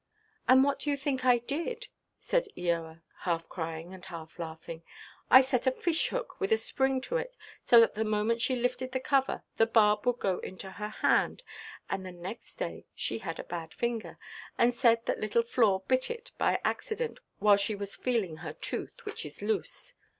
"And 0.47 0.63
what 0.63 0.79
do 0.79 0.89
you 0.89 0.97
think 0.97 1.25
I 1.25 1.37
did?" 1.37 1.87
said 2.19 2.47
Eoa, 2.57 3.03
half 3.19 3.47
crying, 3.47 3.93
and 3.93 4.03
half 4.03 4.39
laughing: 4.39 4.81
"I 5.29 5.41
set 5.41 5.67
a 5.67 5.71
fishhook 5.71 6.39
with 6.39 6.51
a 6.51 6.57
spring 6.57 7.01
to 7.01 7.17
it, 7.17 7.37
so 7.63 7.79
that 7.79 7.93
the 7.93 8.03
moment 8.03 8.41
she 8.41 8.55
lifted 8.55 8.93
the 8.93 8.99
cover, 8.99 9.43
the 9.57 9.67
barb 9.67 10.07
would 10.07 10.17
go 10.17 10.39
into 10.39 10.71
her 10.71 10.89
hand; 10.89 11.43
and 11.87 12.03
the 12.03 12.11
next 12.11 12.55
day 12.55 12.87
she 12.95 13.19
had 13.19 13.37
a 13.37 13.43
bad 13.43 13.75
finger, 13.75 14.17
and 14.57 14.73
said 14.73 15.05
that 15.05 15.19
little 15.19 15.43
Flore 15.43 15.81
bit 15.87 16.09
it 16.09 16.31
by 16.39 16.59
accident 16.65 17.19
while 17.37 17.55
she 17.57 17.75
was 17.75 17.93
feeling 17.95 18.37
her 18.37 18.53
tooth, 18.53 19.05
which 19.05 19.23
is 19.23 19.43
loose. 19.43 19.93